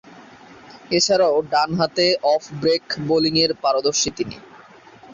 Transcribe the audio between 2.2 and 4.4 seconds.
Off-break বোলিংয়ে পারদর্শী তিনি।